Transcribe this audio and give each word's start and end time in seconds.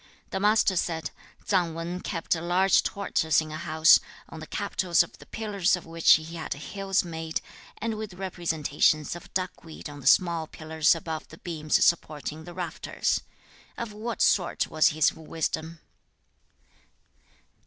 The 0.31 0.39
Master 0.39 0.75
said, 0.75 1.11
'Tsang 1.45 1.75
Wan 1.75 1.99
kept 2.01 2.33
a 2.33 2.41
large 2.41 2.81
tortoise 2.81 3.39
in 3.39 3.51
a 3.51 3.55
house, 3.57 3.99
on 4.29 4.39
the 4.39 4.47
capitals 4.47 5.03
of 5.03 5.19
the 5.19 5.27
pillars 5.27 5.75
of 5.75 5.85
which 5.85 6.13
he 6.13 6.23
had 6.37 6.53
hills 6.55 7.03
made, 7.03 7.39
and 7.77 7.95
with 7.95 8.15
representations 8.15 9.15
of 9.15 9.31
duckweed 9.35 9.87
on 9.91 9.99
the 9.99 10.07
small 10.07 10.47
pillars 10.47 10.95
above 10.95 11.27
the 11.27 11.37
beams 11.37 11.85
supporting 11.85 12.45
the 12.45 12.53
rafters. 12.55 13.21
Of 13.77 13.93
what 13.93 14.23
sort 14.23 14.65
was 14.71 14.87
his 14.87 15.13
wisdom?' 15.13 15.81